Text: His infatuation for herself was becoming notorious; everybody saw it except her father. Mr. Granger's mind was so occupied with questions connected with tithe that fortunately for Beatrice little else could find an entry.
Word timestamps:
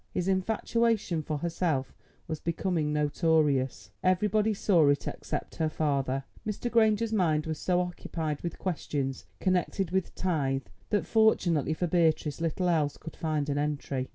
His 0.15 0.27
infatuation 0.27 1.21
for 1.21 1.37
herself 1.37 1.93
was 2.27 2.39
becoming 2.39 2.91
notorious; 2.91 3.91
everybody 4.01 4.51
saw 4.51 4.87
it 4.89 5.07
except 5.07 5.57
her 5.57 5.69
father. 5.69 6.23
Mr. 6.43 6.71
Granger's 6.71 7.13
mind 7.13 7.45
was 7.45 7.59
so 7.59 7.79
occupied 7.81 8.41
with 8.41 8.57
questions 8.57 9.27
connected 9.39 9.91
with 9.91 10.15
tithe 10.15 10.65
that 10.89 11.05
fortunately 11.05 11.75
for 11.75 11.85
Beatrice 11.85 12.41
little 12.41 12.67
else 12.67 12.97
could 12.97 13.15
find 13.15 13.47
an 13.47 13.59
entry. 13.59 14.07